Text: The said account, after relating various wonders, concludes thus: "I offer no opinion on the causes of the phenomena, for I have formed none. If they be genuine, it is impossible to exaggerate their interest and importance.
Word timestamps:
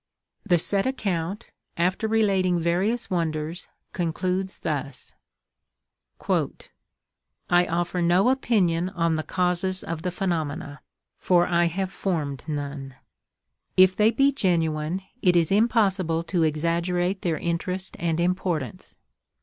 The 0.43 0.57
said 0.57 0.87
account, 0.87 1.51
after 1.77 2.07
relating 2.07 2.59
various 2.59 3.11
wonders, 3.11 3.67
concludes 3.93 4.57
thus: 4.57 5.13
"I 6.27 7.67
offer 7.67 8.01
no 8.01 8.29
opinion 8.31 8.89
on 8.89 9.13
the 9.13 9.21
causes 9.21 9.83
of 9.83 10.01
the 10.01 10.09
phenomena, 10.09 10.81
for 11.19 11.45
I 11.45 11.65
have 11.65 11.91
formed 11.91 12.47
none. 12.49 12.95
If 13.77 13.95
they 13.95 14.09
be 14.09 14.31
genuine, 14.31 15.03
it 15.21 15.35
is 15.35 15.51
impossible 15.51 16.23
to 16.33 16.41
exaggerate 16.41 17.21
their 17.21 17.37
interest 17.37 17.95
and 17.99 18.19
importance. 18.19 18.95